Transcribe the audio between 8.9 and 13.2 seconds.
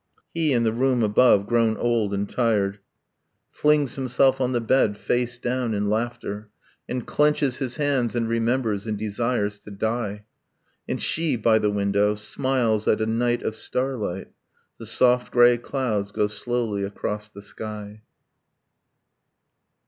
desires to die. And she, by the window, smiles at a